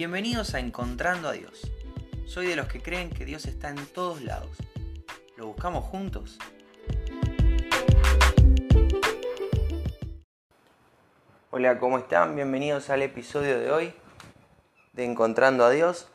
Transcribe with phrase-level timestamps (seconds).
[0.00, 1.70] Bienvenidos a Encontrando a Dios.
[2.24, 4.56] Soy de los que creen que Dios está en todos lados.
[5.36, 6.38] ¿Lo buscamos juntos?
[11.50, 12.34] Hola, ¿cómo están?
[12.34, 13.94] Bienvenidos al episodio de hoy
[14.94, 16.08] de Encontrando a Dios.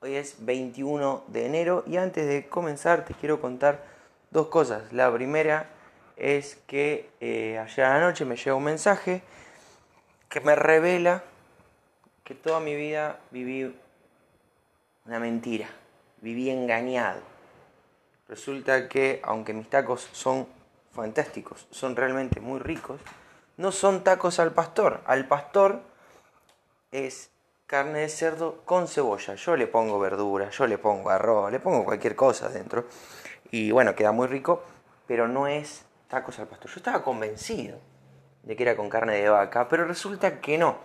[0.00, 3.84] Hoy es 21 de enero y antes de comenzar te quiero contar
[4.30, 4.94] dos cosas.
[4.94, 5.68] La primera
[6.16, 9.22] es que eh, ayer a la noche me llegó un mensaje
[10.30, 11.22] que me revela
[12.24, 13.78] que toda mi vida viví
[15.04, 15.68] una mentira,
[16.22, 17.20] viví engañado.
[18.28, 20.48] Resulta que aunque mis tacos son
[20.92, 22.98] fantásticos, son realmente muy ricos,
[23.58, 25.02] no son tacos al pastor.
[25.04, 25.82] Al pastor
[26.90, 27.30] es
[27.66, 29.34] carne de cerdo con cebolla.
[29.34, 32.86] Yo le pongo verdura, yo le pongo arroz, le pongo cualquier cosa dentro.
[33.50, 34.62] Y bueno, queda muy rico,
[35.06, 36.70] pero no es tacos al pastor.
[36.70, 37.78] Yo estaba convencido
[38.42, 40.78] de que era con carne de vaca, pero resulta que no.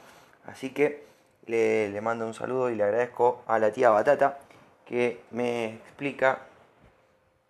[0.45, 1.08] Así que
[1.49, 4.39] le, mando un saludo y le agradezco a la tía Batata
[4.85, 6.39] que me explica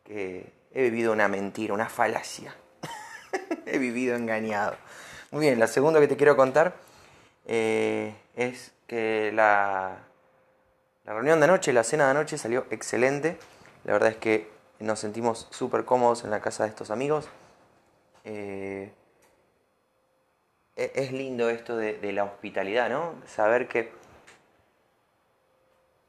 [0.05, 2.55] que he vivido una mentira, una falacia.
[3.65, 4.75] he vivido engañado.
[5.31, 6.73] Muy bien, la segunda que te quiero contar
[7.45, 9.97] eh, es que la,
[11.05, 13.37] la reunión de anoche, la cena de anoche salió excelente.
[13.83, 17.27] La verdad es que nos sentimos súper cómodos en la casa de estos amigos.
[18.23, 18.91] Eh,
[20.79, 23.15] es lindo esto de, la hospitalidad, ¿no?
[23.25, 23.91] Saber que,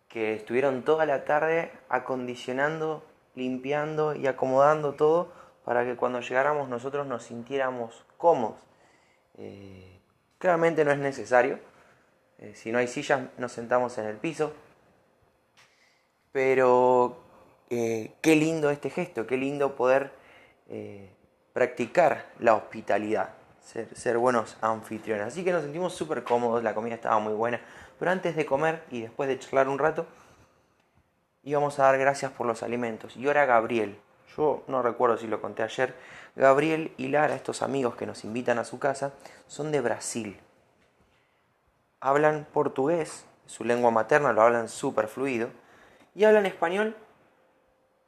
[0.09, 3.03] que estuvieron toda la tarde acondicionando,
[3.35, 5.33] limpiando y acomodando todo
[5.65, 8.61] para que cuando llegáramos nosotros nos sintiéramos cómodos.
[9.39, 10.01] Eh,
[10.39, 11.59] claramente no es necesario.
[12.39, 14.53] Eh, si no hay sillas, nos sentamos en el piso.
[16.33, 17.19] Pero
[17.71, 20.19] eh, qué lindo este gesto, qué lindo poder
[21.53, 25.27] practicar la hospitalidad ser, buenos anfitriones.
[25.27, 27.61] Así que nos sentimos súper cómodos, la comida estaba muy buena.
[27.99, 30.07] Pero antes de comer y después de charlar un rato,
[31.43, 33.17] íbamos a dar gracias por los alimentos.
[33.17, 33.99] Y ahora Gabriel,
[34.37, 35.95] yo no recuerdo si lo conté ayer,
[36.37, 39.13] Gabriel y Lara, estos amigos que nos invitan a su casa,
[39.47, 40.41] son de Brasil.
[42.01, 45.51] Hablan portugués, su lengua materna lo hablan súper fluido,
[46.15, 46.97] y hablan español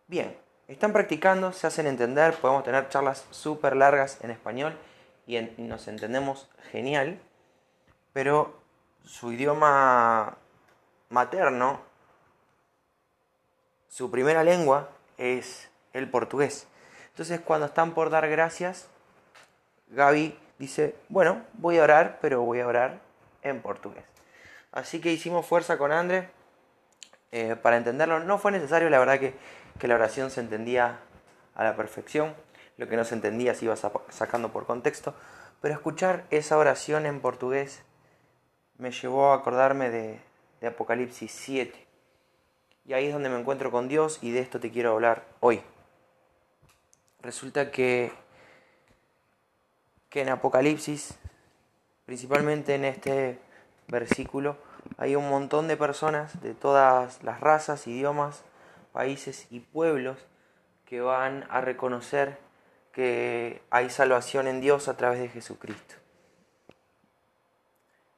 [0.06, 0.37] bien.
[0.69, 4.75] Están practicando, se hacen entender, podemos tener charlas súper largas en español
[5.27, 7.21] y, nos entendemos genial,
[8.12, 8.60] pero
[9.05, 10.37] su idioma
[11.10, 11.81] materno,
[13.88, 14.88] su primera lengua
[15.19, 16.66] es el portugués.
[17.11, 18.88] Entonces cuando están por dar gracias,
[19.88, 23.00] Gaby dice, bueno, voy a orar, pero voy a orar
[23.43, 24.05] en portugués.
[24.72, 26.31] Así que hicimos fuerza con André
[27.31, 28.21] eh, para entenderlo.
[28.21, 29.34] No fue necesario, la verdad que,
[29.78, 31.00] que la oración se entendía
[31.55, 32.34] a la perfección
[32.77, 35.15] lo que no se entendía se iba sacando por contexto,
[35.60, 37.83] pero escuchar esa oración en portugués
[38.78, 40.21] me llevó a acordarme de,
[40.66, 41.87] Apocalipsis 7.
[42.84, 45.61] Y ahí es donde me encuentro con Dios y de esto te quiero hablar hoy.
[47.21, 48.12] Resulta que,
[50.09, 51.16] que en Apocalipsis,
[52.06, 53.38] principalmente en este
[53.88, 54.56] versículo,
[54.99, 58.44] hay un montón de personas de todas las razas, idiomas,
[58.93, 60.19] países y pueblos
[60.84, 62.38] que van a reconocer
[62.92, 65.94] que hay salvación en Dios a través de Jesucristo.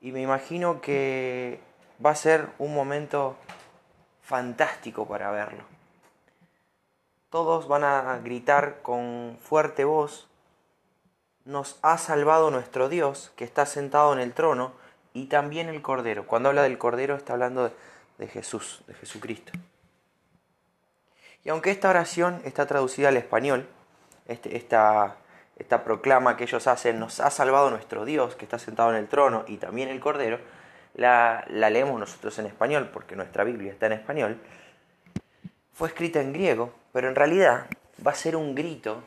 [0.01, 1.61] Y me imagino que
[2.05, 3.37] va a ser un momento
[4.23, 5.65] fantástico para verlo.
[7.31, 10.29] Todos van a gritar con fuerte voz,
[11.45, 14.73] nos ha salvado nuestro Dios que está sentado en el trono
[15.13, 16.27] y también el Cordero.
[16.27, 17.73] Cuando habla del Cordero está hablando
[18.19, 19.53] de, Jesús, de Jesucristo.
[21.45, 23.69] Y aunque esta oración está traducida al español,
[24.27, 25.17] este, esta,
[25.57, 29.09] esta proclama que ellos hacen, nos ha salvado nuestro Dios que está sentado en el
[29.09, 30.39] trono y también el Cordero,
[30.95, 34.41] la, la leemos nosotros en español porque nuestra Biblia está en español,
[35.73, 37.67] fue escrita en griego, pero en realidad
[38.07, 39.03] va a ser un grito,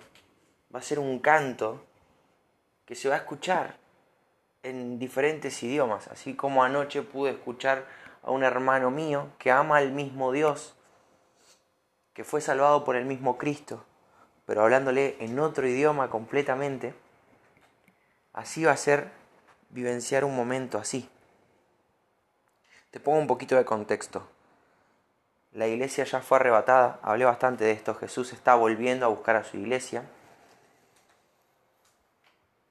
[0.74, 1.84] va a ser un canto
[2.86, 3.76] que se va a escuchar
[4.64, 7.86] en diferentes idiomas, así como anoche pude escuchar
[8.24, 10.76] a un hermano mío que ama al mismo Dios,
[12.14, 13.86] que fue salvado por el mismo Cristo,
[14.48, 16.96] pero hablándole en otro idioma completamente,
[18.32, 19.12] así va a ser
[19.70, 21.10] vivenciar un momento así.
[22.90, 24.26] Te pongo un poquito de contexto.
[25.52, 29.44] La iglesia ya fue arrebatada, hablé bastante de esto, Jesús está volviendo a buscar a
[29.44, 30.06] su iglesia.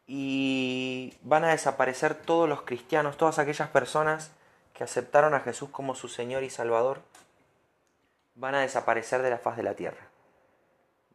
[0.06, 4.31] Y van a desaparecer todos los cristianos, todas aquellas personas
[4.73, 7.02] que aceptaron a Jesús como su Señor y Salvador,
[8.34, 10.16] van a desaparecer de la faz de la tierra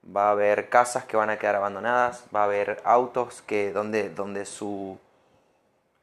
[0.03, 4.09] va a haber casas que van a quedar abandonadas, va a haber autos que donde,
[4.09, 4.99] donde su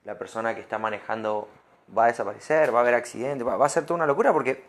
[0.04, 1.48] la persona que está manejando
[1.96, 4.64] va a desaparecer, va a haber accidentes, va, a ser toda una locura porque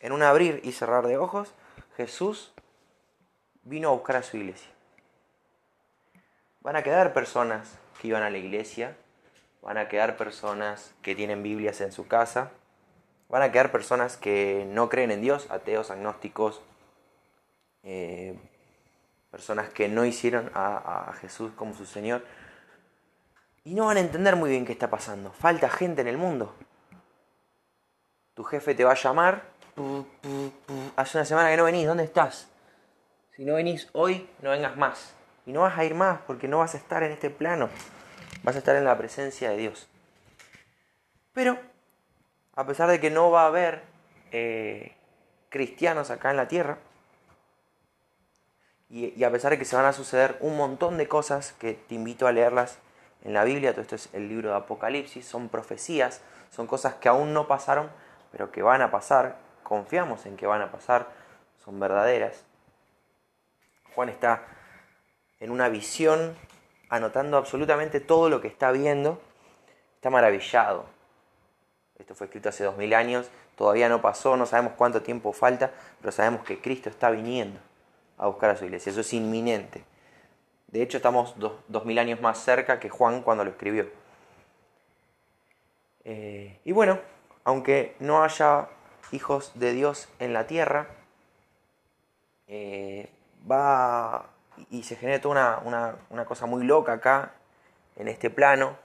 [0.00, 1.52] en un abrir y cerrar de ojos,
[1.96, 2.54] Jesús
[3.64, 4.68] vino a buscar a su iglesia.
[6.60, 8.96] Van a quedar personas que iban a la iglesia,
[9.60, 12.50] van a quedar personas que tienen Biblias en su casa,
[13.28, 16.62] van a quedar personas que no creen en Dios, ateos, agnósticos,
[17.84, 18.34] eh,
[19.30, 22.24] personas que no hicieron a, Jesús como su Señor.
[23.64, 25.32] Y no van a entender muy bien qué está pasando.
[25.32, 26.54] Falta gente en el mundo.
[28.34, 29.44] Tu jefe te va a llamar.
[30.96, 32.48] Hace una semana que no venís, ¿dónde estás?
[33.34, 35.14] Si no venís hoy, no vengas más.
[35.46, 37.68] Y no vas a ir más porque no vas a estar en este plano.
[38.44, 39.88] Vas a estar en la presencia de Dios.
[41.32, 41.58] Pero,
[42.54, 43.82] a pesar de que no va a haber
[44.30, 44.94] eh,
[45.48, 46.78] cristianos acá en la tierra,
[48.90, 51.94] y, a pesar de que se van a suceder un montón de cosas que te
[51.94, 52.78] invito a leerlas
[53.22, 56.20] en la Biblia, todo esto es el libro de Apocalipsis, son profecías,
[56.50, 57.90] son cosas que aún no pasaron,
[58.30, 61.08] pero que van a pasar, confiamos en que van a pasar,
[61.64, 62.44] son verdaderas.
[63.94, 64.42] Juan está
[65.40, 66.36] en una visión,
[66.90, 69.20] anotando absolutamente todo lo que está viendo,
[69.96, 70.84] está maravillado.
[71.98, 75.72] Esto fue escrito hace dos mil años, todavía no pasó, no sabemos cuánto tiempo falta,
[76.00, 77.58] pero sabemos que Cristo está viniendo
[78.24, 78.90] a buscar a su iglesia.
[78.90, 79.84] Eso es inminente.
[80.68, 83.88] De hecho, estamos dos, mil años más cerca que Juan cuando lo escribió.
[86.04, 86.98] Eh, y bueno,
[87.44, 88.68] aunque no haya
[89.12, 90.88] hijos de Dios en la tierra,
[92.48, 93.10] eh,
[93.50, 94.30] va
[94.70, 97.32] y se genera toda una, cosa muy loca acá,
[97.96, 98.76] en este plano.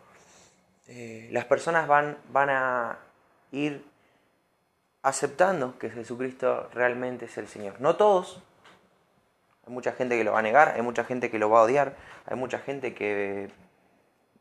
[0.88, 3.00] Eh, las personas van, van a
[3.52, 3.86] ir
[5.02, 7.80] aceptando que Jesucristo realmente es el Señor.
[7.80, 8.44] No todos,
[9.70, 11.64] hay mucha gente que lo va a negar, hay mucha gente que lo va a
[11.64, 11.96] odiar,
[12.26, 13.52] hay mucha gente que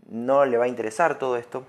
[0.08, 1.66] no le va a interesar todo esto,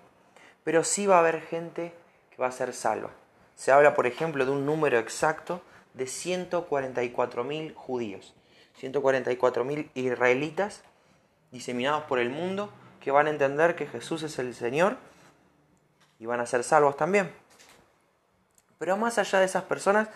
[0.63, 1.93] pero sí va a haber gente
[2.31, 3.09] que va a ser salva.
[3.55, 5.61] Se habla, por ejemplo, de un número exacto
[5.93, 8.33] de 144.000 judíos,
[8.81, 10.83] 144.000 israelitas
[11.51, 12.71] diseminados por el mundo
[13.01, 14.95] que van a entender que Jesús es el Señor
[16.17, 17.29] y van a ser salvos también.
[18.77, 20.07] Pero más allá de esas personas,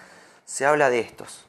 [0.45, 1.45] se habla de estos,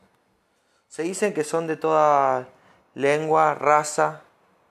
[0.94, 2.46] se dicen que son de toda
[2.94, 4.22] lengua, raza,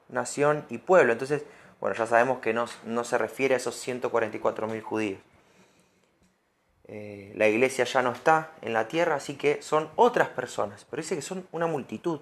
[0.07, 1.11] nación y pueblo.
[1.11, 1.43] Entonces,
[1.81, 2.65] bueno, ya sabemos que no,
[3.03, 5.19] se refiere a esos 144.000 judíos.
[6.85, 10.85] Eh, la iglesia ya no está en la tierra, así que son otras personas.
[10.89, 12.21] Pero dice que son una multitud,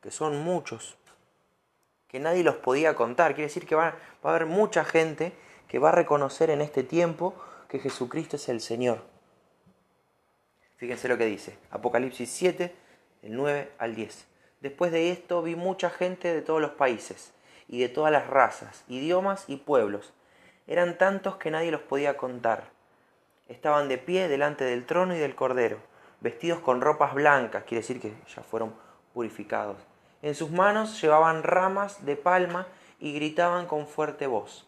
[0.00, 0.96] que son muchos,
[2.08, 3.34] que nadie los podía contar.
[3.34, 3.94] Quiere decir que va,
[4.24, 5.34] va a haber mucha gente
[5.68, 7.34] que va a reconocer en este tiempo
[7.68, 9.02] que Jesucristo es el Señor.
[10.78, 11.58] Fíjense lo que dice.
[11.70, 12.83] Apocalipsis 7,
[13.24, 14.26] el 9 al 10.
[14.60, 17.34] Después de esto vi mucha gente de todos los países,
[17.68, 20.12] y de todas las razas, idiomas y pueblos.
[20.66, 22.64] Eran tantos que nadie los podía contar.
[23.48, 25.78] Estaban de pie delante del trono y del cordero,
[26.20, 28.74] vestidos con ropas blancas, quiere decir que ya fueron
[29.12, 29.76] purificados.
[30.22, 32.66] En sus manos llevaban ramas de palma
[32.98, 34.66] y gritaban con fuerte voz.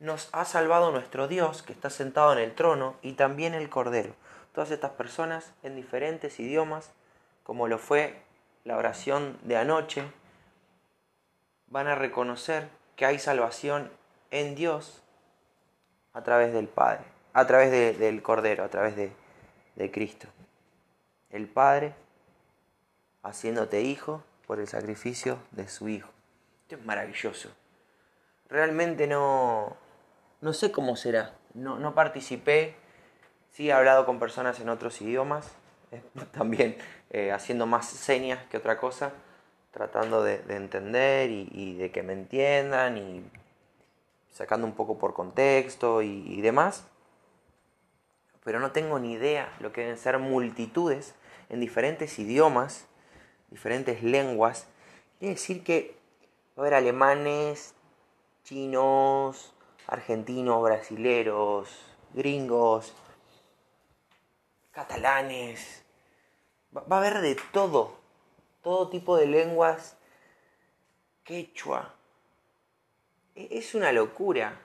[0.00, 4.14] Nos ha salvado nuestro Dios que está sentado en el trono y también el cordero.
[4.52, 6.90] Todas estas personas en diferentes idiomas
[7.50, 8.14] como lo fue
[8.62, 10.04] la oración de anoche,
[11.66, 13.90] van a reconocer que hay salvación
[14.30, 15.02] en Dios
[16.12, 17.02] a través del Padre,
[17.32, 19.12] a través del Cordero, a través de,
[19.74, 20.28] de Cristo.
[21.28, 21.92] El Padre
[23.24, 26.10] haciéndote hijo por el sacrificio de su Hijo.
[26.62, 27.50] Esto es maravilloso.
[28.48, 29.76] Realmente no,
[30.40, 31.34] no sé cómo será.
[31.54, 32.76] No, no participé.
[33.50, 35.56] Sí he hablado con personas en otros idiomas.
[36.32, 36.76] También
[37.10, 39.12] eh, haciendo más señas que otra cosa,
[39.70, 43.24] tratando de, entender y, de que me entiendan y
[44.30, 46.84] sacando un poco por contexto y, demás.
[48.44, 51.14] Pero no tengo ni idea lo que deben ser multitudes
[51.50, 52.86] en diferentes idiomas,
[53.50, 54.66] diferentes lenguas.
[55.18, 55.94] Quiere decir que
[56.58, 57.74] va a haber alemanes,
[58.44, 59.52] chinos,
[59.86, 61.68] argentinos, brasileros,
[62.14, 62.94] gringos,
[64.72, 65.84] catalanes,
[66.76, 67.96] Va, a haber de todo,
[68.62, 69.96] todo tipo de lenguas.
[71.24, 71.94] Quechua.
[73.34, 74.60] E, es una locura.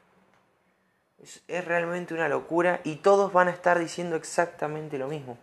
[1.20, 5.38] Es, realmente una locura y todos van a estar diciendo exactamente lo mismo.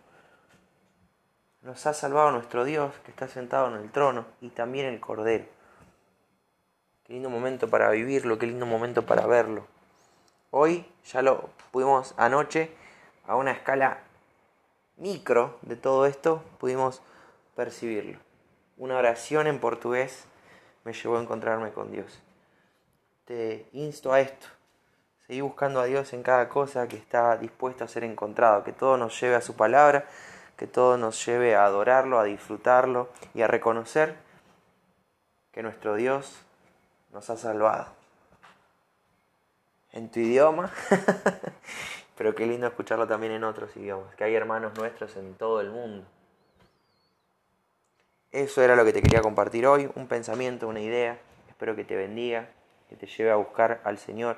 [1.61, 5.45] Nos ha salvado nuestro Dios que está sentado en el trono y también el Cordero.
[7.03, 9.67] Qué lindo momento para vivirlo, qué lindo momento para verlo.
[10.51, 12.71] Hoy ya lo pudimos anoche
[13.27, 13.99] a una escala
[14.97, 17.01] micro de todo esto pudimos
[17.55, 18.19] percibirlo.
[18.77, 20.25] Una oración en portugués
[20.83, 22.21] me llevó a encontrarme con Dios.
[23.25, 24.47] Te insto a esto.
[25.27, 28.97] Seguí buscando a Dios en cada cosa que está dispuesto a ser encontrado, que todo
[28.97, 30.05] nos lleve a su palabra,
[30.57, 34.15] que todo nos lleve a adorarlo, a disfrutarlo y a reconocer
[35.51, 36.43] que nuestro Dios
[37.11, 37.87] nos ha salvado.
[39.91, 40.71] En tu idioma,
[42.17, 45.69] pero qué lindo escucharlo también en otros idiomas, que hay hermanos nuestros en todo el
[45.69, 46.05] mundo.
[48.31, 51.19] Eso era lo que te quería compartir hoy, un pensamiento, una idea.
[51.47, 52.49] Espero que te bendiga,
[52.89, 54.37] que te lleve a buscar al Señor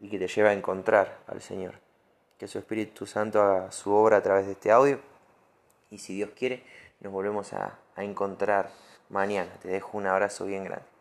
[0.00, 1.74] y que te lleve a encontrar al Señor.
[2.38, 4.98] Que su Espíritu Santo haga su obra a través de este audio
[5.90, 6.64] y si Dios quiere
[7.00, 8.70] nos volvemos a, a encontrar
[9.10, 9.50] mañana.
[9.60, 10.93] Te dejo un abrazo bien grande.